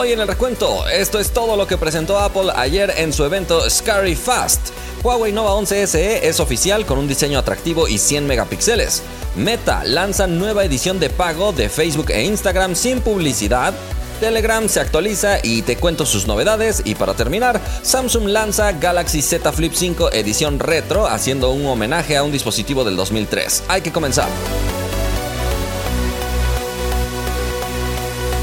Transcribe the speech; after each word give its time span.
Hoy 0.00 0.12
en 0.12 0.20
el 0.20 0.28
recuento, 0.28 0.88
esto 0.88 1.18
es 1.18 1.30
todo 1.30 1.58
lo 1.58 1.66
que 1.66 1.76
presentó 1.76 2.18
Apple 2.18 2.50
ayer 2.56 2.90
en 2.96 3.12
su 3.12 3.22
evento 3.22 3.68
Scary 3.68 4.14
Fast. 4.14 4.70
Huawei 5.02 5.30
Nova 5.30 5.52
11 5.52 5.86
SE 5.86 6.26
es 6.26 6.40
oficial 6.40 6.86
con 6.86 6.96
un 6.96 7.06
diseño 7.06 7.38
atractivo 7.38 7.86
y 7.86 7.98
100 7.98 8.26
megapíxeles. 8.26 9.02
Meta 9.36 9.84
lanza 9.84 10.26
nueva 10.26 10.64
edición 10.64 11.00
de 11.00 11.10
pago 11.10 11.52
de 11.52 11.68
Facebook 11.68 12.12
e 12.12 12.24
Instagram 12.24 12.76
sin 12.76 13.02
publicidad. 13.02 13.74
Telegram 14.20 14.66
se 14.70 14.80
actualiza 14.80 15.38
y 15.42 15.60
te 15.60 15.76
cuento 15.76 16.06
sus 16.06 16.26
novedades. 16.26 16.80
Y 16.86 16.94
para 16.94 17.12
terminar, 17.12 17.60
Samsung 17.82 18.28
lanza 18.28 18.72
Galaxy 18.72 19.20
Z 19.20 19.52
Flip 19.52 19.74
5 19.74 20.12
edición 20.12 20.60
retro, 20.60 21.08
haciendo 21.08 21.50
un 21.50 21.66
homenaje 21.66 22.16
a 22.16 22.22
un 22.22 22.32
dispositivo 22.32 22.84
del 22.84 22.96
2003. 22.96 23.64
Hay 23.68 23.82
que 23.82 23.92
comenzar. 23.92 24.30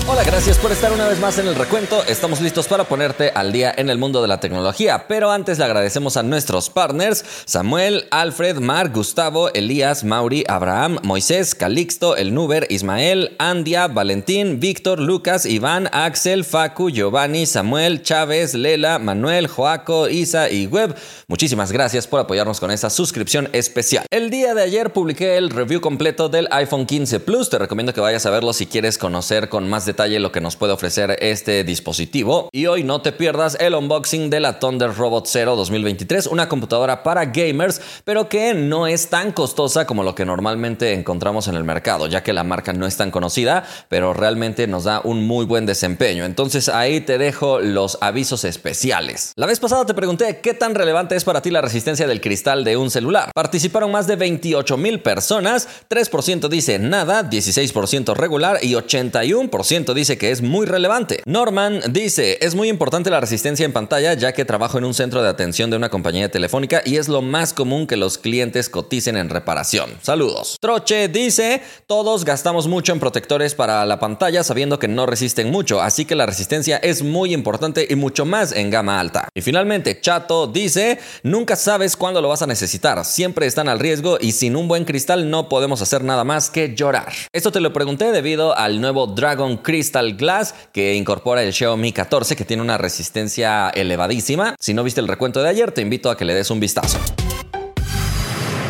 Hola, 0.09 0.23
gracias 0.23 0.57
por 0.57 0.71
estar 0.71 0.93
una 0.93 1.05
vez 1.05 1.19
más 1.19 1.37
en 1.37 1.49
el 1.49 1.55
recuento. 1.55 2.01
Estamos 2.05 2.39
listos 2.39 2.69
para 2.69 2.85
ponerte 2.85 3.29
al 3.35 3.51
día 3.51 3.73
en 3.75 3.89
el 3.89 3.97
mundo 3.97 4.21
de 4.21 4.29
la 4.29 4.39
tecnología, 4.39 5.05
pero 5.05 5.31
antes 5.31 5.59
le 5.59 5.65
agradecemos 5.65 6.15
a 6.15 6.23
nuestros 6.23 6.69
partners 6.69 7.25
Samuel, 7.43 8.07
Alfred, 8.09 8.59
Mark, 8.59 8.93
Gustavo, 8.93 9.49
Elías, 9.53 10.05
Mauri, 10.05 10.45
Abraham, 10.47 10.99
Moisés, 11.03 11.55
Calixto, 11.55 12.15
El 12.15 12.33
Nuber, 12.33 12.67
Ismael, 12.69 13.35
Andia, 13.37 13.89
Valentín, 13.89 14.61
Víctor, 14.61 14.99
Lucas, 14.99 15.45
Iván, 15.45 15.89
Axel, 15.91 16.45
Facu, 16.45 16.89
Giovanni, 16.89 17.45
Samuel, 17.45 18.01
Chávez, 18.01 18.53
Lela, 18.53 18.99
Manuel, 18.99 19.47
Joaco, 19.47 20.07
Isa 20.07 20.49
y 20.49 20.67
Web. 20.67 20.95
Muchísimas 21.27 21.73
gracias 21.73 22.07
por 22.07 22.21
apoyarnos 22.21 22.61
con 22.61 22.71
esta 22.71 22.89
suscripción 22.89 23.49
especial. 23.51 24.05
El 24.09 24.29
día 24.29 24.53
de 24.53 24.63
ayer 24.63 24.93
publiqué 24.93 25.35
el 25.35 25.49
review 25.49 25.81
completo 25.81 26.29
del 26.29 26.47
iPhone 26.51 26.85
15 26.85 27.19
Plus. 27.19 27.49
Te 27.49 27.59
recomiendo 27.59 27.93
que 27.93 27.99
vayas 27.99 28.25
a 28.25 28.29
verlo 28.29 28.53
si 28.53 28.67
quieres 28.67 28.97
conocer 28.97 29.49
con 29.49 29.67
más 29.67 29.85
detalle 29.85 29.96
lo 29.97 30.31
que 30.31 30.41
nos 30.41 30.55
puede 30.55 30.73
ofrecer 30.73 31.17
este 31.21 31.63
dispositivo. 31.63 32.49
Y 32.51 32.67
hoy 32.67 32.83
no 32.83 33.01
te 33.01 33.11
pierdas 33.11 33.57
el 33.59 33.73
unboxing 33.73 34.29
de 34.29 34.39
la 34.39 34.59
Thunder 34.59 34.95
Robot 34.95 35.25
Zero 35.27 35.55
2023, 35.55 36.27
una 36.27 36.47
computadora 36.47 37.01
para 37.01 37.25
gamers, 37.25 37.81
pero 38.03 38.29
que 38.29 38.53
no 38.53 38.85
es 38.85 39.09
tan 39.09 39.31
costosa 39.31 39.87
como 39.87 40.03
lo 40.03 40.13
que 40.13 40.25
normalmente 40.25 40.93
encontramos 40.93 41.47
en 41.47 41.55
el 41.55 41.63
mercado, 41.63 42.05
ya 42.07 42.21
que 42.21 42.31
la 42.31 42.43
marca 42.43 42.73
no 42.73 42.85
es 42.85 42.95
tan 42.95 43.09
conocida, 43.09 43.65
pero 43.89 44.13
realmente 44.13 44.67
nos 44.67 44.83
da 44.83 45.01
un 45.03 45.25
muy 45.25 45.45
buen 45.45 45.65
desempeño. 45.65 46.25
Entonces 46.25 46.69
ahí 46.69 47.01
te 47.01 47.17
dejo 47.17 47.59
los 47.59 47.97
avisos 47.99 48.43
especiales. 48.43 49.33
La 49.35 49.47
vez 49.47 49.59
pasada 49.59 49.85
te 49.85 49.95
pregunté 49.95 50.41
qué 50.41 50.53
tan 50.53 50.75
relevante 50.75 51.15
es 51.15 51.23
para 51.23 51.41
ti 51.41 51.49
la 51.49 51.61
resistencia 51.61 52.07
del 52.07 52.21
cristal 52.21 52.63
de 52.63 52.77
un 52.77 52.91
celular. 52.91 53.31
Participaron 53.33 53.91
más 53.91 54.05
de 54.05 54.15
28 54.15 54.77
mil 54.77 55.01
personas, 55.01 55.67
3% 55.89 56.49
dice 56.49 56.77
nada, 56.77 57.27
16% 57.27 58.15
regular 58.15 58.59
y 58.61 58.73
81% 58.73 59.86
dice 59.93 60.17
que 60.17 60.31
es 60.31 60.41
muy 60.41 60.65
relevante. 60.65 61.21
Norman 61.25 61.81
dice, 61.89 62.37
es 62.41 62.55
muy 62.55 62.69
importante 62.69 63.09
la 63.09 63.19
resistencia 63.19 63.65
en 63.65 63.73
pantalla 63.73 64.13
ya 64.13 64.33
que 64.33 64.45
trabajo 64.45 64.77
en 64.77 64.85
un 64.85 64.93
centro 64.93 65.21
de 65.21 65.29
atención 65.29 65.69
de 65.69 65.77
una 65.77 65.89
compañía 65.89 66.29
telefónica 66.29 66.81
y 66.85 66.97
es 66.97 67.07
lo 67.07 67.21
más 67.21 67.53
común 67.53 67.87
que 67.87 67.97
los 67.97 68.17
clientes 68.17 68.69
coticen 68.69 69.17
en 69.17 69.29
reparación. 69.29 69.89
Saludos. 70.01 70.57
Troche 70.59 71.07
dice, 71.07 71.61
todos 71.85 72.25
gastamos 72.25 72.67
mucho 72.67 72.93
en 72.93 72.99
protectores 72.99 73.55
para 73.55 73.85
la 73.85 73.99
pantalla 73.99 74.43
sabiendo 74.43 74.79
que 74.79 74.87
no 74.87 75.05
resisten 75.05 75.51
mucho, 75.51 75.81
así 75.81 76.05
que 76.05 76.15
la 76.15 76.25
resistencia 76.25 76.77
es 76.77 77.03
muy 77.03 77.33
importante 77.33 77.87
y 77.89 77.95
mucho 77.95 78.25
más 78.25 78.51
en 78.51 78.69
gama 78.69 78.99
alta. 78.99 79.29
Y 79.33 79.41
finalmente, 79.41 79.99
Chato 80.01 80.47
dice, 80.47 80.99
nunca 81.23 81.55
sabes 81.55 81.95
cuándo 81.95 82.21
lo 82.21 82.29
vas 82.29 82.41
a 82.41 82.47
necesitar, 82.47 83.03
siempre 83.05 83.45
están 83.45 83.69
al 83.69 83.79
riesgo 83.79 84.17
y 84.19 84.31
sin 84.31 84.55
un 84.55 84.67
buen 84.67 84.85
cristal 84.85 85.29
no 85.29 85.49
podemos 85.49 85.81
hacer 85.81 86.03
nada 86.03 86.23
más 86.23 86.49
que 86.49 86.75
llorar. 86.75 87.13
Esto 87.31 87.51
te 87.51 87.61
lo 87.61 87.73
pregunté 87.73 88.11
debido 88.11 88.57
al 88.57 88.81
nuevo 88.81 89.07
Dragon 89.07 89.57
Crystal 89.57 89.76
Crystal 89.77 90.15
Glass 90.15 90.55
que 90.73 90.95
incorpora 90.95 91.43
el 91.43 91.53
Xiaomi 91.53 91.93
14 91.93 92.35
que 92.35 92.45
tiene 92.45 92.63
una 92.63 92.79
resistencia 92.79 93.69
elevadísima. 93.69 94.55
Si 94.59 94.73
no 94.73 94.83
viste 94.83 95.01
el 95.01 95.07
recuento 95.07 95.43
de 95.43 95.49
ayer, 95.49 95.71
te 95.71 95.81
invito 95.81 96.09
a 96.09 96.17
que 96.17 96.25
le 96.25 96.33
des 96.33 96.49
un 96.49 96.59
vistazo. 96.59 96.97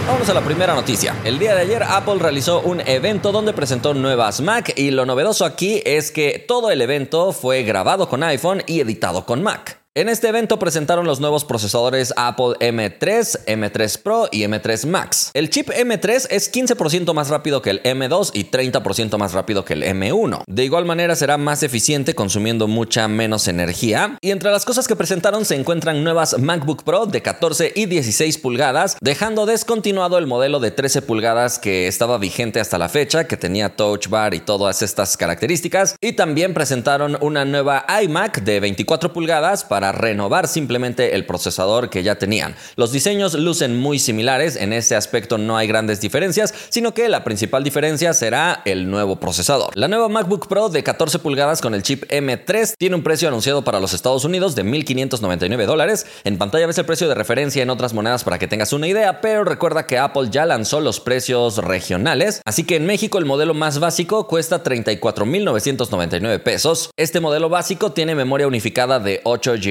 Vamos 0.05 0.27
a 0.27 0.33
la 0.33 0.41
primera 0.41 0.75
noticia. 0.75 1.15
El 1.23 1.39
día 1.39 1.55
de 1.55 1.61
ayer 1.61 1.81
Apple 1.83 2.15
realizó 2.19 2.59
un 2.59 2.81
evento 2.81 3.31
donde 3.31 3.53
presentó 3.53 3.93
nuevas 3.93 4.41
Mac 4.41 4.73
y 4.75 4.91
lo 4.91 5.05
novedoso 5.05 5.45
aquí 5.45 5.81
es 5.85 6.11
que 6.11 6.43
todo 6.45 6.71
el 6.71 6.81
evento 6.81 7.31
fue 7.31 7.63
grabado 7.63 8.09
con 8.09 8.21
iPhone 8.23 8.63
y 8.67 8.81
editado 8.81 9.25
con 9.25 9.41
Mac. 9.41 9.86
En 9.97 10.09
este 10.09 10.27
evento 10.27 10.59
presentaron 10.59 11.07
los 11.07 11.19
nuevos 11.19 11.43
procesadores 11.43 12.13
Apple 12.17 12.53
M3, 12.59 13.45
M3 13.47 13.99
Pro 14.03 14.29
y 14.31 14.43
M3 14.43 14.85
Max. 14.85 15.31
El 15.33 15.49
chip 15.49 15.69
M3 15.69 16.27
es 16.29 16.53
15% 16.53 17.15
más 17.15 17.29
rápido 17.29 17.63
que 17.63 17.71
el 17.71 17.81
M2 17.81 18.29
y 18.35 18.51
30% 18.51 19.17
más 19.17 19.33
rápido 19.33 19.65
que 19.65 19.73
el 19.73 19.81
M1. 19.81 20.43
De 20.45 20.65
igual 20.65 20.85
manera 20.85 21.15
será 21.15 21.39
más 21.39 21.63
eficiente 21.63 22.13
consumiendo 22.13 22.67
mucha 22.67 23.07
menos 23.07 23.47
energía. 23.47 24.19
Y 24.21 24.29
entre 24.29 24.51
las 24.51 24.65
cosas 24.65 24.87
que 24.87 24.95
presentaron 24.95 25.45
se 25.45 25.55
encuentran 25.55 26.03
nuevas 26.03 26.37
MacBook 26.37 26.83
Pro 26.83 27.07
de 27.07 27.23
14 27.23 27.71
y 27.73 27.87
16 27.87 28.37
pulgadas, 28.37 28.97
dejando 29.01 29.47
descontinuado 29.47 30.19
el 30.19 30.27
modelo 30.27 30.59
de 30.59 30.69
13 30.69 31.01
pulgadas 31.01 31.57
que 31.57 31.87
estaba 31.87 32.19
vigente 32.19 32.59
hasta 32.59 32.77
la 32.77 32.89
fecha, 32.89 33.23
que 33.23 33.35
tenía 33.35 33.75
Touch 33.75 34.09
Bar 34.09 34.35
y 34.35 34.41
todas 34.41 34.83
estas 34.83 35.17
características. 35.17 35.95
Y 36.01 36.13
también 36.13 36.53
presentaron 36.53 37.17
una 37.19 37.45
nueva 37.45 37.83
iMac 38.03 38.43
de 38.43 38.59
24 38.59 39.11
pulgadas 39.11 39.63
para 39.63 39.86
renovar 39.91 40.47
simplemente 40.47 41.15
el 41.15 41.25
procesador 41.25 41.89
que 41.89 42.03
ya 42.03 42.17
tenían. 42.17 42.55
Los 42.75 42.91
diseños 42.91 43.33
lucen 43.33 43.79
muy 43.79 43.99
similares, 43.99 44.55
en 44.55 44.73
este 44.73 44.95
aspecto 44.95 45.37
no 45.37 45.57
hay 45.57 45.67
grandes 45.67 46.01
diferencias, 46.01 46.53
sino 46.69 46.93
que 46.93 47.09
la 47.09 47.23
principal 47.23 47.63
diferencia 47.63 48.13
será 48.13 48.61
el 48.65 48.89
nuevo 48.89 49.19
procesador. 49.19 49.75
La 49.75 49.87
nueva 49.87 50.09
MacBook 50.09 50.47
Pro 50.47 50.69
de 50.69 50.83
14 50.83 51.19
pulgadas 51.19 51.61
con 51.61 51.73
el 51.73 51.83
chip 51.83 52.03
M3 52.09 52.73
tiene 52.77 52.95
un 52.95 53.03
precio 53.03 53.27
anunciado 53.27 53.63
para 53.63 53.79
los 53.79 53.93
Estados 53.93 54.25
Unidos 54.25 54.55
de 54.55 54.63
1.599 54.63 55.65
dólares. 55.65 56.05
En 56.23 56.37
pantalla 56.37 56.67
ves 56.67 56.77
el 56.77 56.85
precio 56.85 57.07
de 57.07 57.15
referencia 57.15 57.63
en 57.63 57.69
otras 57.69 57.93
monedas 57.93 58.23
para 58.23 58.39
que 58.39 58.47
tengas 58.47 58.73
una 58.73 58.87
idea, 58.87 59.21
pero 59.21 59.43
recuerda 59.43 59.85
que 59.85 59.97
Apple 59.97 60.29
ya 60.31 60.45
lanzó 60.45 60.81
los 60.81 60.99
precios 60.99 61.57
regionales, 61.57 62.41
así 62.45 62.63
que 62.63 62.75
en 62.75 62.85
México 62.85 63.17
el 63.17 63.25
modelo 63.25 63.53
más 63.53 63.79
básico 63.79 64.27
cuesta 64.27 64.63
34.999 64.63 66.41
pesos. 66.41 66.89
Este 66.97 67.19
modelo 67.19 67.49
básico 67.49 67.91
tiene 67.91 68.15
memoria 68.15 68.47
unificada 68.47 68.99
de 68.99 69.21
8 69.23 69.55
GB 69.61 69.66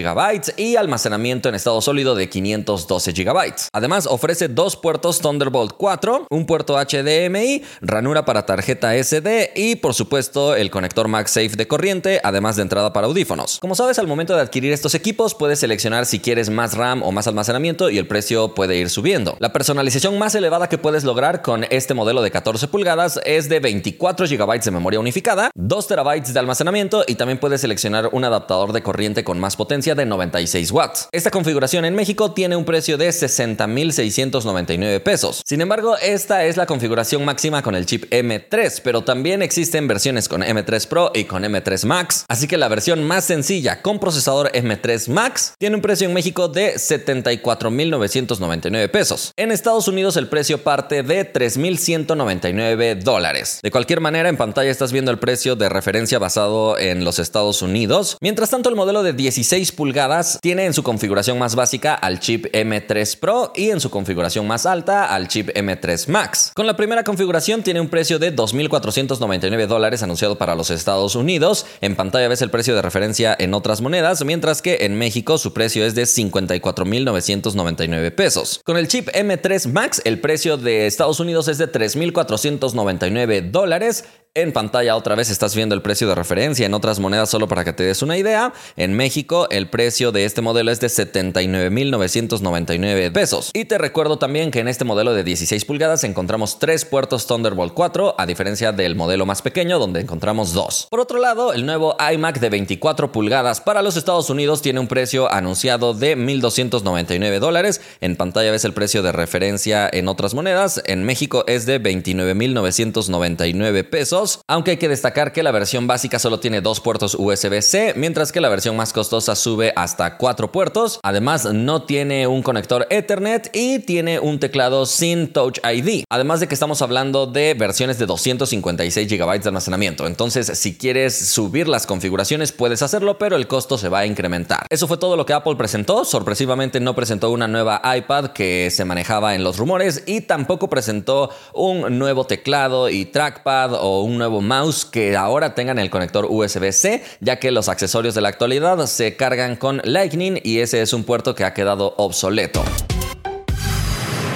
y 0.56 0.76
almacenamiento 0.76 1.48
en 1.48 1.54
estado 1.54 1.80
sólido 1.80 2.14
de 2.14 2.28
512 2.28 3.12
GB. 3.12 3.54
Además, 3.72 4.06
ofrece 4.06 4.48
dos 4.48 4.76
puertos 4.76 5.20
Thunderbolt 5.20 5.72
4, 5.78 6.26
un 6.28 6.44
puerto 6.44 6.76
HDMI, 6.76 7.62
ranura 7.80 8.26
para 8.26 8.44
tarjeta 8.44 8.92
SD 8.94 9.52
y, 9.56 9.76
por 9.76 9.94
supuesto, 9.94 10.54
el 10.54 10.70
conector 10.70 11.08
MagSafe 11.08 11.56
de 11.56 11.66
corriente, 11.66 12.20
además 12.22 12.56
de 12.56 12.62
entrada 12.62 12.92
para 12.92 13.06
audífonos. 13.06 13.58
Como 13.58 13.74
sabes, 13.74 13.98
al 13.98 14.06
momento 14.06 14.34
de 14.34 14.42
adquirir 14.42 14.72
estos 14.72 14.94
equipos, 14.94 15.34
puedes 15.34 15.60
seleccionar 15.60 16.04
si 16.04 16.20
quieres 16.20 16.50
más 16.50 16.74
RAM 16.74 17.02
o 17.02 17.10
más 17.10 17.26
almacenamiento 17.26 17.88
y 17.88 17.96
el 17.96 18.06
precio 18.06 18.54
puede 18.54 18.76
ir 18.76 18.90
subiendo. 18.90 19.36
La 19.40 19.52
personalización 19.52 20.18
más 20.18 20.34
elevada 20.34 20.68
que 20.68 20.76
puedes 20.76 21.04
lograr 21.04 21.40
con 21.40 21.64
este 21.70 21.94
modelo 21.94 22.20
de 22.20 22.30
14 22.30 22.68
pulgadas 22.68 23.18
es 23.24 23.48
de 23.48 23.60
24 23.60 24.26
GB 24.26 24.60
de 24.60 24.70
memoria 24.70 25.00
unificada, 25.00 25.50
2 25.54 25.86
TB 25.86 26.32
de 26.32 26.38
almacenamiento 26.38 27.04
y 27.06 27.14
también 27.14 27.38
puedes 27.38 27.62
seleccionar 27.62 28.10
un 28.12 28.24
adaptador 28.24 28.72
de 28.72 28.82
corriente 28.82 29.24
con 29.24 29.38
más 29.38 29.56
potencia 29.56 29.85
de 29.94 30.06
96 30.06 30.72
watts. 30.72 31.08
Esta 31.12 31.30
configuración 31.30 31.84
en 31.84 31.94
México 31.94 32.32
tiene 32.32 32.56
un 32.56 32.64
precio 32.64 32.98
de 32.98 33.08
60.699 33.08 35.02
pesos. 35.02 35.42
Sin 35.44 35.60
embargo, 35.60 35.96
esta 35.98 36.44
es 36.44 36.56
la 36.56 36.66
configuración 36.66 37.24
máxima 37.24 37.62
con 37.62 37.74
el 37.74 37.86
chip 37.86 38.04
M3, 38.10 38.80
pero 38.82 39.04
también 39.04 39.42
existen 39.42 39.86
versiones 39.86 40.28
con 40.28 40.42
M3 40.42 40.88
Pro 40.88 41.12
y 41.14 41.24
con 41.24 41.44
M3 41.44 41.86
Max. 41.86 42.24
Así 42.28 42.48
que 42.48 42.56
la 42.56 42.68
versión 42.68 43.04
más 43.04 43.24
sencilla 43.24 43.82
con 43.82 44.00
procesador 44.00 44.50
M3 44.52 45.08
Max 45.08 45.54
tiene 45.58 45.76
un 45.76 45.82
precio 45.82 46.08
en 46.08 46.14
México 46.14 46.48
de 46.48 46.74
74.999 46.74 48.90
pesos. 48.90 49.32
En 49.36 49.52
Estados 49.52 49.86
Unidos 49.88 50.16
el 50.16 50.28
precio 50.28 50.62
parte 50.62 51.02
de 51.02 51.32
3.199 51.32 53.02
dólares. 53.02 53.60
De 53.62 53.70
cualquier 53.70 54.00
manera, 54.00 54.28
en 54.28 54.36
pantalla 54.36 54.70
estás 54.70 54.92
viendo 54.92 55.10
el 55.10 55.18
precio 55.18 55.56
de 55.56 55.68
referencia 55.68 56.18
basado 56.18 56.78
en 56.78 57.04
los 57.04 57.18
Estados 57.18 57.62
Unidos. 57.62 58.16
Mientras 58.20 58.50
tanto, 58.50 58.68
el 58.68 58.76
modelo 58.76 59.02
de 59.02 59.12
16 59.12 59.72
pulgadas 59.76 60.38
tiene 60.42 60.64
en 60.64 60.72
su 60.72 60.82
configuración 60.82 61.38
más 61.38 61.54
básica 61.54 61.94
al 61.94 62.18
chip 62.18 62.46
M3 62.46 63.18
Pro 63.18 63.52
y 63.54 63.70
en 63.70 63.80
su 63.80 63.90
configuración 63.90 64.46
más 64.46 64.66
alta 64.66 65.14
al 65.14 65.28
chip 65.28 65.50
M3 65.50 66.08
Max. 66.08 66.52
Con 66.54 66.66
la 66.66 66.76
primera 66.76 67.04
configuración 67.04 67.62
tiene 67.62 67.80
un 67.80 67.88
precio 67.88 68.18
de 68.18 68.34
2.499 68.34 69.66
dólares 69.66 70.02
anunciado 70.02 70.38
para 70.38 70.54
los 70.54 70.70
Estados 70.70 71.14
Unidos. 71.14 71.66
En 71.80 71.94
pantalla 71.94 72.28
ves 72.28 72.42
el 72.42 72.50
precio 72.50 72.74
de 72.74 72.82
referencia 72.82 73.36
en 73.38 73.54
otras 73.54 73.80
monedas, 73.80 74.24
mientras 74.24 74.62
que 74.62 74.78
en 74.80 74.98
México 74.98 75.38
su 75.38 75.52
precio 75.52 75.84
es 75.84 75.94
de 75.94 76.04
54.999 76.04 78.14
pesos. 78.14 78.60
Con 78.64 78.76
el 78.76 78.88
chip 78.88 79.08
M3 79.10 79.70
Max 79.70 80.02
el 80.04 80.20
precio 80.20 80.56
de 80.56 80.86
Estados 80.86 81.20
Unidos 81.20 81.48
es 81.48 81.58
de 81.58 81.70
3.499 81.70 83.50
dólares 83.50 84.04
En 84.36 84.52
pantalla 84.52 84.94
otra 84.96 85.14
vez 85.14 85.30
estás 85.30 85.56
viendo 85.56 85.74
el 85.74 85.80
precio 85.80 86.06
de 86.06 86.14
referencia 86.14 86.66
en 86.66 86.74
otras 86.74 87.00
monedas 87.00 87.30
solo 87.30 87.48
para 87.48 87.64
que 87.64 87.72
te 87.72 87.84
des 87.84 88.02
una 88.02 88.18
idea. 88.18 88.52
En 88.76 88.92
México 88.92 89.48
el 89.50 89.70
precio 89.70 90.12
de 90.12 90.26
este 90.26 90.42
modelo 90.42 90.70
es 90.70 90.78
de 90.78 90.88
79.999 90.88 93.12
pesos. 93.12 93.50
Y 93.54 93.64
te 93.64 93.78
recuerdo 93.78 94.18
también 94.18 94.50
que 94.50 94.60
en 94.60 94.68
este 94.68 94.84
modelo 94.84 95.14
de 95.14 95.24
16 95.24 95.64
pulgadas 95.64 96.04
encontramos 96.04 96.58
tres 96.58 96.84
puertos 96.84 97.26
Thunderbolt 97.26 97.72
4 97.72 98.16
a 98.18 98.26
diferencia 98.26 98.72
del 98.72 98.94
modelo 98.94 99.24
más 99.24 99.40
pequeño 99.40 99.78
donde 99.78 100.02
encontramos 100.02 100.52
dos. 100.52 100.86
Por 100.90 101.00
otro 101.00 101.18
lado, 101.18 101.54
el 101.54 101.64
nuevo 101.64 101.96
iMac 102.12 102.38
de 102.38 102.50
24 102.50 103.12
pulgadas 103.12 103.62
para 103.62 103.80
los 103.80 103.96
Estados 103.96 104.28
Unidos 104.28 104.60
tiene 104.60 104.80
un 104.80 104.88
precio 104.88 105.32
anunciado 105.32 105.94
de 105.94 106.14
1.299 106.14 107.38
dólares. 107.38 107.80
En 108.02 108.16
pantalla 108.16 108.50
ves 108.50 108.66
el 108.66 108.74
precio 108.74 109.02
de 109.02 109.12
referencia 109.12 109.88
en 109.90 110.08
otras 110.08 110.34
monedas. 110.34 110.82
En 110.84 111.04
México 111.04 111.44
es 111.46 111.64
de 111.64 111.82
29.999 111.82 113.88
pesos, 113.88 114.25
aunque 114.46 114.72
hay 114.72 114.76
que 114.76 114.88
destacar 114.88 115.32
que 115.32 115.42
la 115.42 115.52
versión 115.52 115.86
básica 115.86 116.18
solo 116.18 116.40
tiene 116.40 116.60
dos 116.60 116.80
puertos 116.80 117.14
USB-C, 117.14 117.94
mientras 117.96 118.32
que 118.32 118.40
la 118.40 118.48
versión 118.48 118.76
más 118.76 118.92
costosa 118.92 119.34
sube 119.34 119.72
hasta 119.76 120.16
cuatro 120.16 120.52
puertos. 120.52 121.00
Además, 121.02 121.46
no 121.52 121.82
tiene 121.82 122.26
un 122.26 122.42
conector 122.42 122.86
Ethernet 122.90 123.50
y 123.54 123.80
tiene 123.80 124.18
un 124.20 124.38
teclado 124.38 124.86
sin 124.86 125.32
Touch 125.32 125.58
ID. 125.64 126.04
Además 126.10 126.40
de 126.40 126.48
que 126.48 126.54
estamos 126.54 126.82
hablando 126.82 127.26
de 127.26 127.54
versiones 127.54 127.98
de 127.98 128.06
256 128.06 129.08
GB 129.08 129.40
de 129.42 129.48
almacenamiento. 129.48 130.06
Entonces, 130.06 130.46
si 130.58 130.76
quieres 130.76 131.16
subir 131.28 131.68
las 131.68 131.86
configuraciones, 131.86 132.52
puedes 132.52 132.82
hacerlo, 132.82 133.18
pero 133.18 133.36
el 133.36 133.46
costo 133.46 133.78
se 133.78 133.88
va 133.88 134.00
a 134.00 134.06
incrementar. 134.06 134.66
Eso 134.70 134.88
fue 134.88 134.98
todo 134.98 135.16
lo 135.16 135.26
que 135.26 135.32
Apple 135.32 135.56
presentó. 135.56 136.04
Sorpresivamente 136.04 136.80
no 136.80 136.94
presentó 136.94 137.30
una 137.30 137.48
nueva 137.48 137.80
iPad 137.96 138.28
que 138.28 138.70
se 138.70 138.84
manejaba 138.84 139.34
en 139.34 139.44
los 139.44 139.58
rumores 139.58 140.02
y 140.06 140.22
tampoco 140.22 140.68
presentó 140.68 141.30
un 141.54 141.98
nuevo 141.98 142.24
teclado 142.24 142.88
y 142.88 143.06
trackpad 143.06 143.74
o 143.74 144.02
nuevo 144.18 144.40
mouse 144.40 144.84
que 144.84 145.16
ahora 145.16 145.54
tengan 145.54 145.78
el 145.78 145.90
conector 145.90 146.26
USB-C, 146.28 147.02
ya 147.20 147.38
que 147.38 147.50
los 147.50 147.68
accesorios 147.68 148.14
de 148.14 148.20
la 148.20 148.28
actualidad 148.28 148.86
se 148.86 149.16
cargan 149.16 149.56
con 149.56 149.80
Lightning 149.84 150.40
y 150.42 150.60
ese 150.60 150.82
es 150.82 150.92
un 150.92 151.04
puerto 151.04 151.34
que 151.34 151.44
ha 151.44 151.54
quedado 151.54 151.94
obsoleto. 151.96 152.62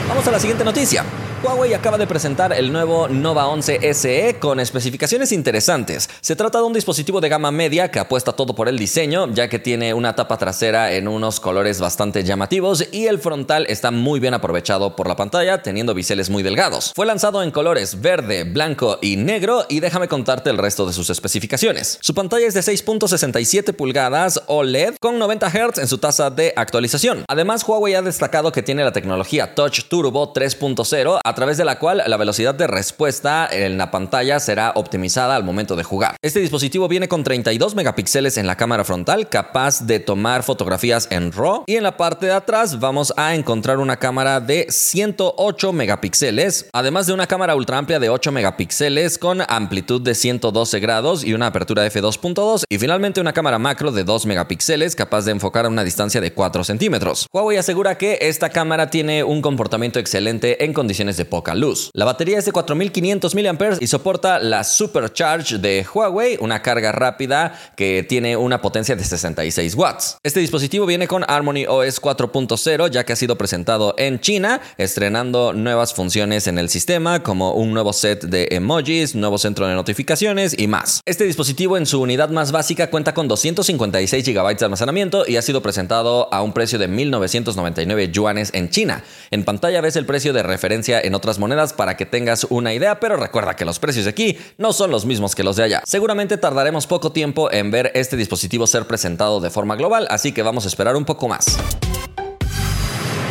Vamos 0.08 0.26
a 0.26 0.30
la 0.30 0.40
siguiente 0.40 0.64
noticia. 0.64 1.04
Huawei 1.42 1.72
acaba 1.72 1.96
de 1.96 2.06
presentar 2.06 2.52
el 2.52 2.70
nuevo 2.70 3.08
Nova 3.08 3.46
11 3.46 3.94
SE 3.94 4.36
con 4.38 4.60
especificaciones 4.60 5.32
interesantes. 5.32 6.10
Se 6.20 6.36
trata 6.36 6.58
de 6.58 6.64
un 6.64 6.74
dispositivo 6.74 7.18
de 7.22 7.30
gama 7.30 7.50
media 7.50 7.90
que 7.90 7.98
apuesta 7.98 8.34
todo 8.34 8.54
por 8.54 8.68
el 8.68 8.78
diseño, 8.78 9.26
ya 9.32 9.48
que 9.48 9.58
tiene 9.58 9.94
una 9.94 10.14
tapa 10.14 10.36
trasera 10.36 10.92
en 10.92 11.08
unos 11.08 11.40
colores 11.40 11.80
bastante 11.80 12.24
llamativos 12.24 12.86
y 12.92 13.06
el 13.06 13.18
frontal 13.18 13.64
está 13.70 13.90
muy 13.90 14.20
bien 14.20 14.34
aprovechado 14.34 14.94
por 14.94 15.08
la 15.08 15.16
pantalla, 15.16 15.62
teniendo 15.62 15.94
biseles 15.94 16.28
muy 16.28 16.42
delgados. 16.42 16.92
Fue 16.94 17.06
lanzado 17.06 17.42
en 17.42 17.52
colores 17.52 18.02
verde, 18.02 18.44
blanco 18.44 18.98
y 19.00 19.16
negro 19.16 19.64
y 19.70 19.80
déjame 19.80 20.08
contarte 20.08 20.50
el 20.50 20.58
resto 20.58 20.84
de 20.84 20.92
sus 20.92 21.08
especificaciones. 21.08 21.98
Su 22.02 22.12
pantalla 22.12 22.48
es 22.48 22.52
de 22.52 22.60
6.67 22.60 23.74
pulgadas 23.74 24.42
OLED 24.46 24.96
con 25.00 25.18
90 25.18 25.48
Hz 25.48 25.78
en 25.78 25.88
su 25.88 25.96
tasa 25.96 26.28
de 26.28 26.52
actualización. 26.54 27.24
Además, 27.28 27.66
Huawei 27.66 27.94
ha 27.94 28.02
destacado 28.02 28.52
que 28.52 28.62
tiene 28.62 28.84
la 28.84 28.92
tecnología 28.92 29.54
Touch 29.54 29.84
Turbo 29.88 30.34
3.0 30.34 31.20
a 31.30 31.34
través 31.34 31.56
de 31.56 31.64
la 31.64 31.78
cual 31.78 32.02
la 32.04 32.16
velocidad 32.16 32.56
de 32.56 32.66
respuesta 32.66 33.48
en 33.50 33.78
la 33.78 33.92
pantalla 33.92 34.40
será 34.40 34.72
optimizada 34.74 35.36
al 35.36 35.44
momento 35.44 35.76
de 35.76 35.84
jugar. 35.84 36.16
Este 36.22 36.40
dispositivo 36.40 36.88
viene 36.88 37.06
con 37.06 37.22
32 37.22 37.76
megapíxeles 37.76 38.36
en 38.36 38.48
la 38.48 38.56
cámara 38.56 38.84
frontal, 38.84 39.28
capaz 39.28 39.86
de 39.86 40.00
tomar 40.00 40.42
fotografías 40.42 41.06
en 41.12 41.30
RAW, 41.30 41.62
y 41.68 41.76
en 41.76 41.84
la 41.84 41.96
parte 41.96 42.26
de 42.26 42.32
atrás 42.32 42.80
vamos 42.80 43.14
a 43.16 43.36
encontrar 43.36 43.78
una 43.78 43.96
cámara 43.96 44.40
de 44.40 44.66
108 44.68 45.72
megapíxeles, 45.72 46.68
además 46.72 47.06
de 47.06 47.12
una 47.12 47.28
cámara 47.28 47.54
ultra 47.54 47.78
amplia 47.78 48.00
de 48.00 48.10
8 48.10 48.32
megapíxeles 48.32 49.16
con 49.16 49.42
amplitud 49.48 50.02
de 50.02 50.16
112 50.16 50.80
grados 50.80 51.22
y 51.22 51.32
una 51.32 51.46
apertura 51.46 51.86
f2.2, 51.86 52.64
y 52.68 52.78
finalmente 52.78 53.20
una 53.20 53.32
cámara 53.32 53.60
macro 53.60 53.92
de 53.92 54.02
2 54.02 54.26
megapíxeles 54.26 54.96
capaz 54.96 55.26
de 55.26 55.30
enfocar 55.30 55.66
a 55.66 55.68
una 55.68 55.84
distancia 55.84 56.20
de 56.20 56.32
4 56.32 56.64
centímetros. 56.64 57.28
Huawei 57.32 57.56
asegura 57.56 57.96
que 57.96 58.18
esta 58.20 58.50
cámara 58.50 58.90
tiene 58.90 59.22
un 59.22 59.40
comportamiento 59.42 60.00
excelente 60.00 60.64
en 60.64 60.72
condiciones 60.72 61.16
de 61.16 61.19
poca 61.24 61.54
luz. 61.54 61.90
La 61.94 62.04
batería 62.04 62.38
es 62.38 62.44
de 62.44 62.52
4500 62.52 63.34
mAh 63.34 63.78
y 63.80 63.86
soporta 63.86 64.38
la 64.38 64.64
Supercharge 64.64 65.58
de 65.58 65.86
Huawei, 65.92 66.38
una 66.40 66.62
carga 66.62 66.92
rápida 66.92 67.58
que 67.76 68.04
tiene 68.08 68.36
una 68.36 68.60
potencia 68.60 68.96
de 68.96 69.04
66 69.04 69.74
watts. 69.74 70.18
Este 70.22 70.40
dispositivo 70.40 70.86
viene 70.86 71.08
con 71.08 71.24
Harmony 71.26 71.66
OS 71.68 72.00
4.0 72.00 72.90
ya 72.90 73.04
que 73.04 73.12
ha 73.12 73.16
sido 73.16 73.36
presentado 73.36 73.94
en 73.98 74.20
China, 74.20 74.60
estrenando 74.78 75.52
nuevas 75.52 75.94
funciones 75.94 76.46
en 76.46 76.58
el 76.58 76.68
sistema 76.68 77.22
como 77.22 77.52
un 77.54 77.72
nuevo 77.72 77.92
set 77.92 78.24
de 78.24 78.48
emojis, 78.50 79.14
nuevo 79.14 79.38
centro 79.38 79.66
de 79.66 79.74
notificaciones 79.74 80.58
y 80.58 80.66
más. 80.66 81.00
Este 81.06 81.24
dispositivo 81.24 81.76
en 81.76 81.86
su 81.86 82.00
unidad 82.00 82.30
más 82.30 82.52
básica 82.52 82.90
cuenta 82.90 83.14
con 83.14 83.28
256 83.28 84.24
GB 84.26 84.56
de 84.56 84.64
almacenamiento 84.64 85.24
y 85.26 85.36
ha 85.36 85.42
sido 85.42 85.62
presentado 85.62 86.32
a 86.32 86.42
un 86.42 86.52
precio 86.52 86.78
de 86.78 86.88
1999 86.88 88.10
yuanes 88.10 88.50
en 88.52 88.70
China. 88.70 89.04
En 89.30 89.44
pantalla 89.44 89.80
ves 89.80 89.96
el 89.96 90.06
precio 90.06 90.32
de 90.32 90.42
referencia 90.42 91.00
en 91.00 91.09
otras 91.14 91.38
monedas 91.38 91.72
para 91.72 91.96
que 91.96 92.06
tengas 92.06 92.44
una 92.50 92.72
idea, 92.72 93.00
pero 93.00 93.16
recuerda 93.16 93.56
que 93.56 93.64
los 93.64 93.78
precios 93.78 94.04
de 94.04 94.10
aquí 94.10 94.38
no 94.58 94.72
son 94.72 94.90
los 94.90 95.06
mismos 95.06 95.34
que 95.34 95.44
los 95.44 95.56
de 95.56 95.64
allá. 95.64 95.82
Seguramente 95.84 96.36
tardaremos 96.36 96.86
poco 96.86 97.12
tiempo 97.12 97.50
en 97.52 97.70
ver 97.70 97.92
este 97.94 98.16
dispositivo 98.16 98.66
ser 98.66 98.86
presentado 98.86 99.40
de 99.40 99.50
forma 99.50 99.76
global, 99.76 100.06
así 100.10 100.32
que 100.32 100.42
vamos 100.42 100.64
a 100.64 100.68
esperar 100.68 100.96
un 100.96 101.04
poco 101.04 101.28
más. 101.28 101.58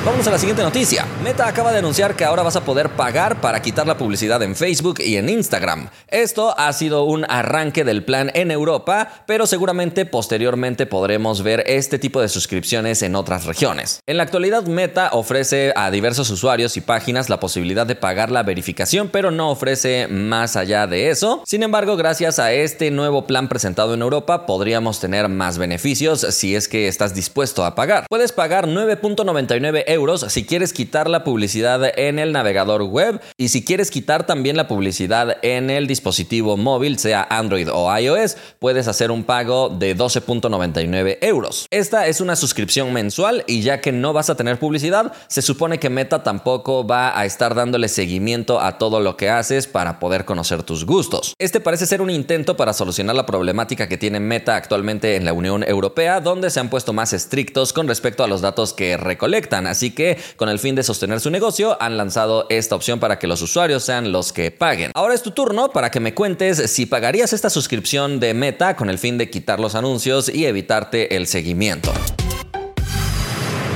Vamos 0.06 0.25
a 0.28 0.31
la 0.31 0.40
siguiente 0.40 0.63
noticia. 0.63 1.06
Meta 1.22 1.46
acaba 1.46 1.74
de 1.74 1.80
anunciar 1.80 2.16
que 2.16 2.24
ahora 2.24 2.42
vas 2.42 2.56
a 2.56 2.63
poder 2.63 2.90
pagar 2.92 3.42
para 3.42 3.62
quitar 3.62 3.86
la 3.86 3.98
publicidad 3.98 4.42
en 4.42 4.56
Facebook 4.56 5.01
y 5.01 5.18
en 5.18 5.28
Instagram. 5.28 5.90
Esto 6.07 6.57
ha 6.57 6.72
sido 6.72 7.04
un 7.04 7.25
arranque 7.30 7.84
del 7.84 8.06
plan 8.06 8.31
en 8.34 8.50
Europa, 8.50 9.24
pero 9.28 9.46
seguramente 9.46 10.06
posteriormente 10.06 10.86
podremos 10.86 11.44
ver 11.44 11.66
este 11.68 12.00
tipo 12.00 12.22
de 12.22 12.30
suscripciones 12.30 13.01
en 13.01 13.13
otras 13.13 13.46
regiones. 13.46 14.00
En 14.07 14.16
la 14.16 14.24
actualidad 14.24 14.63
Meta 14.63 15.10
ofrece 15.12 15.74
a 15.75 15.92
diversos 15.92 16.30
usuarios 16.30 16.78
y 16.78 16.81
páginas 16.81 17.30
la 17.30 17.42
posibilidad 17.42 17.86
de 17.86 17.96
pagar 17.96 18.31
la 18.31 18.44
verificación, 18.44 19.10
pero 19.10 19.31
no 19.31 19.51
ofrece 19.51 20.07
más 20.07 20.56
allá 20.56 20.88
de 20.88 21.10
eso. 21.10 21.44
Sin 21.46 21.62
embargo, 21.62 21.98
gracias 21.98 22.40
a 22.40 22.54
este 22.54 22.90
nuevo 22.90 23.28
plan 23.28 23.50
presentado 23.50 23.94
en 23.96 24.01
Europa, 24.01 24.46
podríamos 24.46 25.01
tener 25.01 25.28
más 25.28 25.57
beneficios 25.57 26.22
si 26.22 26.56
es 26.56 26.69
que 26.69 26.88
estás 26.88 27.13
dispuesto 27.13 27.66
a 27.66 27.75
pagar. 27.75 28.06
Puedes 28.10 28.31
pagar 28.31 28.66
9.99 28.66 29.88
si 30.30 30.45
quieres 30.45 30.71
quitar 30.71 31.09
la 31.09 31.24
publicidad 31.24 31.81
en 31.97 32.19
el 32.19 32.31
navegador 32.31 32.83
web 32.83 33.19
y 33.38 33.50
si 33.50 33.65
quieres 33.65 33.89
quitar 33.89 34.27
también 34.27 34.56
la 34.56 34.68
publicidad 34.68 35.38
en 35.41 35.71
el 35.71 35.88
dispositivo 35.88 36.57
móvil, 36.57 37.00
sea 37.00 37.25
Android 37.27 37.68
o 37.71 37.97
iOS, 37.97 38.38
puedes 38.59 38.88
hacer 38.88 39.09
un 39.09 39.24
pago 39.24 39.69
de 39.69 39.97
12.99 39.97 41.18
euros. 41.21 41.65
Esta 41.71 42.06
es 42.06 42.21
una 42.21 42.36
suscripción 42.36 42.94
mensual 42.94 43.44
y 43.47 43.62
ya 43.62 43.81
que 43.81 43.91
no 43.91 44.13
vas 44.13 44.30
a 44.30 44.36
tener 44.36 44.59
publicidad, 44.59 45.12
se 45.27 45.41
supone 45.41 45.80
que 45.80 45.89
Meta 45.89 46.21
tampoco 46.21 46.86
va 46.86 47.18
a 47.19 47.25
estar 47.25 47.56
dándole 47.56 47.88
seguimiento 47.88 48.62
a 48.62 48.77
todo 48.77 49.00
lo 49.00 49.18
que 49.18 49.31
haces 49.31 49.65
para 49.65 49.97
poder 49.97 50.24
conocer 50.24 50.62
tus 50.62 50.86
gustos. 50.86 51.33
Este 51.39 51.59
parece 51.59 51.88
ser 51.88 52.03
un 52.03 52.12
intento 52.12 52.56
para 52.56 52.74
solucionar 52.74 53.15
la 53.15 53.25
problemática 53.25 53.89
que 53.89 53.97
tiene 53.97 54.19
Meta 54.19 54.56
actualmente 54.56 55.15
en 55.15 55.25
la 55.25 55.33
Unión 55.33 55.63
Europea, 55.63 56.21
donde 56.21 56.51
se 56.51 56.59
han 56.59 56.69
puesto 56.69 56.94
más 56.94 57.12
estrictos 57.13 57.74
con 57.74 57.88
respecto 57.88 58.24
a 58.24 58.27
los 58.27 58.41
datos 58.41 58.74
que 58.74 58.96
recolectan. 58.96 59.65
Que, 59.91 60.17
con 60.36 60.50
el 60.50 60.59
fin 60.59 60.75
de 60.75 60.83
sostener 60.83 61.19
su 61.19 61.29
negocio, 61.29 61.77
han 61.81 61.98
lanzado 61.98 62.45
esta 62.50 62.75
opción 62.75 63.00
para 63.00 63.19
que 63.19 63.27
los 63.27 63.41
usuarios 63.41 63.83
sean 63.83 64.12
los 64.12 64.33
que 64.33 64.51
paguen. 64.51 64.91
Ahora 64.93 65.13
es 65.13 65.24
tu 65.24 65.31
turno 65.31 65.71
para 65.71 65.91
que 65.91 66.00
me 66.00 66.13
cuentes 66.13 66.69
si 66.69 66.86
pagarías 66.86 67.33
esta 67.33 67.50
suscripción 67.50 68.19
de 68.19 68.33
Meta 68.33 68.75
con 68.75 68.89
el 68.89 69.00
fin 69.00 69.17
de 69.17 69.29
quitar 69.29 69.59
los 69.59 69.75
anuncios 69.75 70.29
y 70.29 70.45
evitarte 70.45 71.15
el 71.15 71.27
seguimiento. 71.27 71.91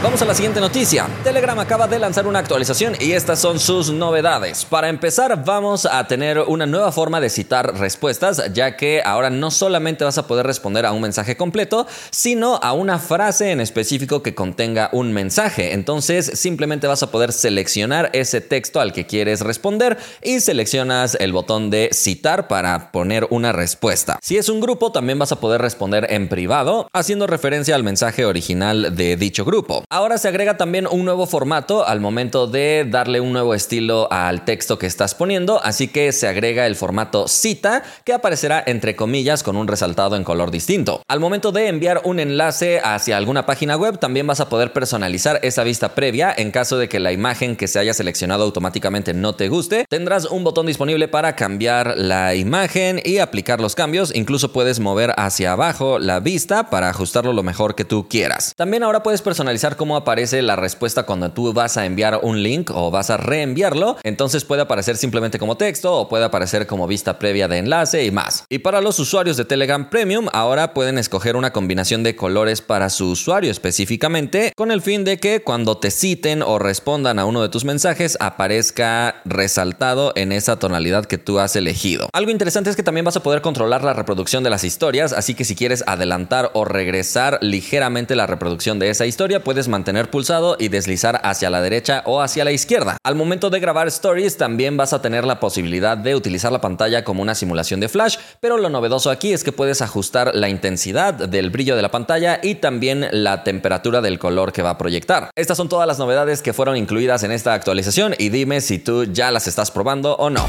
Vamos 0.03 0.21
a 0.21 0.25
la 0.25 0.35
siguiente 0.35 0.59
noticia. 0.59 1.07
Telegram 1.23 1.57
acaba 1.59 1.87
de 1.87 1.97
lanzar 1.97 2.27
una 2.27 2.39
actualización 2.39 2.93
y 2.99 3.13
estas 3.13 3.39
son 3.39 3.57
sus 3.57 3.89
novedades. 3.89 4.65
Para 4.65 4.89
empezar, 4.89 5.45
vamos 5.45 5.85
a 5.85 6.05
tener 6.07 6.39
una 6.39 6.65
nueva 6.65 6.91
forma 6.91 7.21
de 7.21 7.29
citar 7.29 7.79
respuestas, 7.79 8.51
ya 8.53 8.75
que 8.75 9.01
ahora 9.05 9.29
no 9.29 9.49
solamente 9.49 10.03
vas 10.03 10.17
a 10.17 10.27
poder 10.27 10.45
responder 10.45 10.85
a 10.85 10.91
un 10.91 11.01
mensaje 11.01 11.37
completo, 11.37 11.87
sino 12.09 12.59
a 12.61 12.73
una 12.73 12.99
frase 12.99 13.51
en 13.51 13.61
específico 13.61 14.21
que 14.21 14.35
contenga 14.35 14.89
un 14.91 15.13
mensaje. 15.13 15.71
Entonces, 15.71 16.37
simplemente 16.37 16.85
vas 16.85 17.01
a 17.01 17.09
poder 17.09 17.31
seleccionar 17.31 18.09
ese 18.11 18.41
texto 18.41 18.81
al 18.81 18.91
que 18.91 19.05
quieres 19.05 19.39
responder 19.39 19.97
y 20.21 20.41
seleccionas 20.41 21.15
el 21.17 21.31
botón 21.31 21.69
de 21.69 21.91
citar 21.93 22.49
para 22.49 22.91
poner 22.91 23.25
una 23.29 23.53
respuesta. 23.53 24.19
Si 24.21 24.35
es 24.35 24.49
un 24.49 24.59
grupo, 24.59 24.91
también 24.91 25.17
vas 25.17 25.31
a 25.31 25.39
poder 25.39 25.61
responder 25.61 26.07
en 26.09 26.27
privado, 26.27 26.89
haciendo 26.91 27.25
referencia 27.25 27.73
al 27.75 27.83
mensaje 27.85 28.25
original 28.25 28.97
de 28.97 29.15
dicho 29.15 29.45
grupo. 29.45 29.85
Ahora 29.93 30.17
se 30.17 30.27
agrega 30.27 30.57
también 30.57 30.87
un 30.87 31.05
nuevo 31.05 31.27
formato 31.27 31.85
al 31.85 32.01
momento 32.01 32.47
de 32.47 32.83
darle 32.89 33.21
un 33.21 33.31
nuevo 33.31 33.53
estilo 33.53 34.11
al 34.11 34.43
texto 34.43 34.79
que 34.79 34.87
estás 34.87 35.13
poniendo, 35.13 35.63
así 35.63 35.87
que 35.87 36.11
se 36.13 36.27
agrega 36.27 36.65
el 36.65 36.75
formato 36.75 37.27
cita 37.27 37.83
que 38.03 38.11
aparecerá 38.11 38.63
entre 38.65 38.95
comillas 38.95 39.43
con 39.43 39.55
un 39.55 39.67
resaltado 39.67 40.15
en 40.15 40.23
color 40.23 40.49
distinto. 40.49 41.03
Al 41.07 41.19
momento 41.19 41.51
de 41.51 41.67
enviar 41.67 42.01
un 42.05 42.19
enlace 42.19 42.81
hacia 42.83 43.17
alguna 43.17 43.45
página 43.45 43.77
web, 43.77 43.99
también 43.99 44.25
vas 44.25 44.39
a 44.39 44.49
poder 44.49 44.73
personalizar 44.73 45.39
esa 45.43 45.63
vista 45.63 45.93
previa 45.93 46.33
en 46.35 46.49
caso 46.49 46.79
de 46.79 46.89
que 46.89 46.99
la 46.99 47.11
imagen 47.11 47.55
que 47.55 47.67
se 47.67 47.77
haya 47.77 47.93
seleccionado 47.93 48.45
automáticamente 48.45 49.13
no 49.13 49.35
te 49.35 49.47
guste. 49.47 49.85
Tendrás 49.87 50.25
un 50.25 50.43
botón 50.43 50.65
disponible 50.65 51.07
para 51.07 51.35
cambiar 51.35 51.99
la 51.99 52.33
imagen 52.33 52.99
y 53.05 53.19
aplicar 53.19 53.61
los 53.61 53.75
cambios. 53.75 54.11
Incluso 54.15 54.53
puedes 54.53 54.79
mover 54.79 55.13
hacia 55.17 55.51
abajo 55.51 55.99
la 55.99 56.19
vista 56.19 56.71
para 56.71 56.89
ajustarlo 56.89 57.31
lo 57.31 57.43
mejor 57.43 57.75
que 57.75 57.85
tú 57.85 58.07
quieras. 58.09 58.53
También 58.55 58.81
ahora 58.81 59.03
puedes 59.03 59.21
personalizar 59.21 59.77
cómo 59.83 59.97
aparece 59.97 60.41
la 60.41 60.55
respuesta 60.55 61.03
cuando 61.03 61.33
tú 61.33 61.51
vas 61.51 61.75
a 61.75 61.85
enviar 61.85 62.21
un 62.23 62.41
link 62.41 62.71
o 62.73 62.89
vas 62.89 63.09
a 63.09 63.17
reenviarlo. 63.17 63.97
Entonces 64.03 64.45
puede 64.45 64.61
aparecer 64.61 64.95
simplemente 64.95 65.37
como 65.39 65.57
texto 65.57 65.93
o 65.93 66.07
puede 66.07 66.23
aparecer 66.23 66.67
como 66.67 66.87
vista 66.87 67.19
previa 67.19 67.49
de 67.49 67.57
enlace 67.57 68.05
y 68.05 68.11
más. 68.11 68.45
Y 68.47 68.59
para 68.59 68.79
los 68.79 68.97
usuarios 68.99 69.35
de 69.35 69.43
Telegram 69.43 69.89
Premium, 69.89 70.29
ahora 70.31 70.73
pueden 70.73 70.97
escoger 70.97 71.35
una 71.35 71.51
combinación 71.51 72.01
de 72.01 72.15
colores 72.15 72.61
para 72.61 72.89
su 72.89 73.09
usuario 73.09 73.51
específicamente 73.51 74.53
con 74.55 74.71
el 74.71 74.81
fin 74.81 75.03
de 75.03 75.17
que 75.17 75.41
cuando 75.41 75.77
te 75.77 75.91
citen 75.91 76.43
o 76.43 76.59
respondan 76.59 77.19
a 77.19 77.25
uno 77.25 77.41
de 77.41 77.49
tus 77.49 77.65
mensajes 77.65 78.15
aparezca 78.21 79.21
resaltado 79.25 80.13
en 80.15 80.31
esa 80.31 80.59
tonalidad 80.59 81.07
que 81.07 81.17
tú 81.17 81.39
has 81.39 81.57
elegido. 81.57 82.07
Algo 82.13 82.31
interesante 82.31 82.69
es 82.69 82.77
que 82.77 82.83
también 82.83 83.03
vas 83.03 83.17
a 83.17 83.23
poder 83.23 83.41
controlar 83.41 83.83
la 83.83 83.91
reproducción 83.91 84.45
de 84.45 84.49
las 84.49 84.63
historias, 84.63 85.11
así 85.11 85.33
que 85.33 85.43
si 85.43 85.57
quieres 85.57 85.83
adelantar 85.87 86.51
o 86.53 86.63
regresar 86.63 87.37
ligeramente 87.41 88.15
la 88.15 88.27
reproducción 88.27 88.79
de 88.79 88.89
esa 88.89 89.05
historia, 89.05 89.43
puedes 89.43 89.67
mantener 89.73 90.11
pulsado 90.11 90.55
y 90.59 90.67
deslizar 90.67 91.19
hacia 91.23 91.49
la 91.49 91.59
derecha 91.59 92.03
o 92.05 92.21
hacia 92.21 92.45
la 92.45 92.51
izquierda. 92.51 92.97
Al 93.03 93.15
momento 93.15 93.49
de 93.49 93.59
grabar 93.59 93.87
stories 93.87 94.37
también 94.37 94.77
vas 94.77 94.93
a 94.93 95.01
tener 95.01 95.25
la 95.25 95.39
posibilidad 95.39 95.97
de 95.97 96.13
utilizar 96.13 96.51
la 96.51 96.61
pantalla 96.61 97.03
como 97.03 97.23
una 97.23 97.33
simulación 97.33 97.79
de 97.79 97.89
flash, 97.89 98.17
pero 98.39 98.59
lo 98.59 98.69
novedoso 98.69 99.09
aquí 99.09 99.33
es 99.33 99.43
que 99.43 99.51
puedes 99.51 99.81
ajustar 99.81 100.35
la 100.35 100.47
intensidad 100.47 101.15
del 101.15 101.49
brillo 101.49 101.75
de 101.75 101.81
la 101.81 101.89
pantalla 101.89 102.39
y 102.43 102.55
también 102.55 103.07
la 103.11 103.43
temperatura 103.43 104.01
del 104.01 104.19
color 104.19 104.53
que 104.53 104.61
va 104.61 104.69
a 104.69 104.77
proyectar. 104.77 105.31
Estas 105.35 105.57
son 105.57 105.69
todas 105.69 105.87
las 105.87 105.97
novedades 105.97 106.43
que 106.43 106.53
fueron 106.53 106.77
incluidas 106.77 107.23
en 107.23 107.31
esta 107.31 107.55
actualización 107.55 108.13
y 108.19 108.29
dime 108.29 108.61
si 108.61 108.77
tú 108.77 109.05
ya 109.05 109.31
las 109.31 109.47
estás 109.47 109.71
probando 109.71 110.15
o 110.17 110.29
no. 110.29 110.45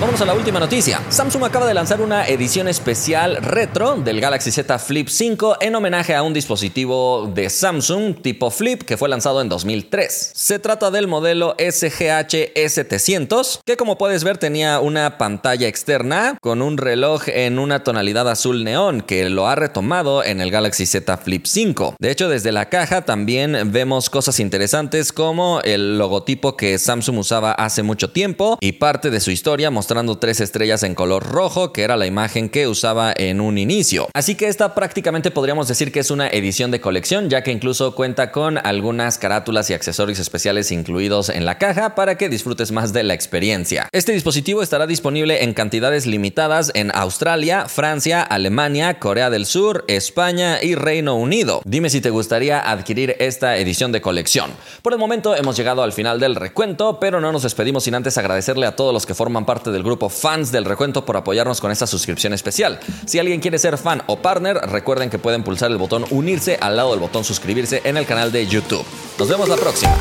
Vamos 0.00 0.20
a 0.20 0.24
la 0.24 0.34
última 0.34 0.60
noticia. 0.60 1.02
Samsung 1.08 1.42
acaba 1.42 1.66
de 1.66 1.74
lanzar 1.74 2.00
una 2.00 2.24
edición 2.28 2.68
especial 2.68 3.34
retro 3.38 3.96
del 3.96 4.20
Galaxy 4.20 4.52
Z 4.52 4.78
Flip 4.78 5.08
5 5.08 5.56
en 5.60 5.74
homenaje 5.74 6.14
a 6.14 6.22
un 6.22 6.32
dispositivo 6.32 7.28
de 7.34 7.50
Samsung 7.50 8.22
tipo 8.22 8.52
Flip 8.52 8.82
que 8.82 8.96
fue 8.96 9.08
lanzado 9.08 9.40
en 9.40 9.48
2003. 9.48 10.30
Se 10.36 10.60
trata 10.60 10.92
del 10.92 11.08
modelo 11.08 11.56
SGH 11.58 12.54
S700 12.54 13.58
que 13.66 13.76
como 13.76 13.98
puedes 13.98 14.22
ver 14.22 14.38
tenía 14.38 14.78
una 14.78 15.18
pantalla 15.18 15.66
externa 15.66 16.38
con 16.40 16.62
un 16.62 16.78
reloj 16.78 17.24
en 17.26 17.58
una 17.58 17.82
tonalidad 17.82 18.28
azul 18.28 18.62
neón 18.62 19.00
que 19.00 19.28
lo 19.28 19.48
ha 19.48 19.56
retomado 19.56 20.22
en 20.22 20.40
el 20.40 20.52
Galaxy 20.52 20.86
Z 20.86 21.16
Flip 21.16 21.44
5. 21.44 21.96
De 21.98 22.12
hecho 22.12 22.28
desde 22.28 22.52
la 22.52 22.68
caja 22.68 23.04
también 23.04 23.72
vemos 23.72 24.10
cosas 24.10 24.38
interesantes 24.38 25.10
como 25.10 25.60
el 25.64 25.98
logotipo 25.98 26.56
que 26.56 26.78
Samsung 26.78 27.18
usaba 27.18 27.50
hace 27.50 27.82
mucho 27.82 28.10
tiempo 28.12 28.58
y 28.60 28.72
parte 28.72 29.10
de 29.10 29.18
su 29.18 29.32
historia 29.32 29.72
mostrando 29.72 29.87
tres 30.18 30.40
estrellas 30.40 30.82
en 30.82 30.94
color 30.94 31.24
rojo, 31.24 31.72
que 31.72 31.82
era 31.82 31.96
la 31.96 32.06
imagen 32.06 32.50
que 32.50 32.68
usaba 32.68 33.12
en 33.16 33.40
un 33.40 33.56
inicio. 33.56 34.08
Así 34.12 34.34
que 34.34 34.48
esta 34.48 34.74
prácticamente 34.74 35.30
podríamos 35.30 35.66
decir 35.66 35.90
que 35.90 36.00
es 36.00 36.10
una 36.10 36.28
edición 36.28 36.70
de 36.70 36.80
colección, 36.80 37.30
ya 37.30 37.42
que 37.42 37.52
incluso 37.52 37.94
cuenta 37.94 38.30
con 38.30 38.58
algunas 38.58 39.16
carátulas 39.16 39.70
y 39.70 39.74
accesorios 39.74 40.18
especiales 40.18 40.70
incluidos 40.72 41.30
en 41.30 41.46
la 41.46 41.56
caja 41.56 41.94
para 41.94 42.18
que 42.18 42.28
disfrutes 42.28 42.70
más 42.70 42.92
de 42.92 43.02
la 43.02 43.14
experiencia. 43.14 43.88
Este 43.92 44.12
dispositivo 44.12 44.62
estará 44.62 44.86
disponible 44.86 45.42
en 45.42 45.54
cantidades 45.54 46.04
limitadas 46.04 46.70
en 46.74 46.94
Australia, 46.94 47.66
Francia, 47.66 48.22
Alemania, 48.22 48.98
Corea 48.98 49.30
del 49.30 49.46
Sur, 49.46 49.84
España 49.88 50.62
y 50.62 50.74
Reino 50.74 51.14
Unido. 51.14 51.62
Dime 51.64 51.88
si 51.88 52.02
te 52.02 52.10
gustaría 52.10 52.60
adquirir 52.60 53.16
esta 53.20 53.56
edición 53.56 53.90
de 53.90 54.02
colección. 54.02 54.50
Por 54.82 54.92
el 54.92 54.98
momento 54.98 55.34
hemos 55.34 55.56
llegado 55.56 55.82
al 55.82 55.92
final 55.92 56.20
del 56.20 56.34
recuento, 56.34 57.00
pero 57.00 57.22
no 57.22 57.32
nos 57.32 57.44
despedimos 57.44 57.84
sin 57.84 57.94
antes 57.94 58.18
agradecerle 58.18 58.66
a 58.66 58.76
todos 58.76 58.92
los 58.92 59.06
que 59.06 59.14
forman 59.14 59.46
parte 59.46 59.70
de 59.70 59.77
grupo 59.82 60.08
Fans 60.08 60.52
del 60.52 60.64
Recuento 60.64 61.04
por 61.04 61.16
apoyarnos 61.16 61.60
con 61.60 61.70
esta 61.70 61.86
suscripción 61.86 62.32
especial. 62.32 62.80
Si 63.06 63.18
alguien 63.18 63.40
quiere 63.40 63.58
ser 63.58 63.78
fan 63.78 64.02
o 64.06 64.16
partner, 64.16 64.56
recuerden 64.56 65.10
que 65.10 65.18
pueden 65.18 65.42
pulsar 65.42 65.70
el 65.70 65.78
botón 65.78 66.04
unirse 66.10 66.58
al 66.60 66.76
lado 66.76 66.90
del 66.90 67.00
botón 67.00 67.24
suscribirse 67.24 67.82
en 67.84 67.96
el 67.96 68.06
canal 68.06 68.32
de 68.32 68.46
YouTube. 68.46 68.84
Nos 69.18 69.28
vemos 69.28 69.48
la 69.48 69.56
próxima. 69.56 69.96